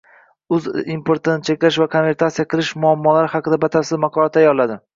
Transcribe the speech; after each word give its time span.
uz 0.55 0.69
importni 0.93 1.35
cheklash 1.49 1.77
va 1.83 1.87
konvertatsiya 1.97 2.47
qilish 2.55 2.73
muammolari 2.85 3.33
haqida 3.37 3.63
batafsil 3.69 4.05
maqola 4.07 4.37
tayyorladi 4.39 4.83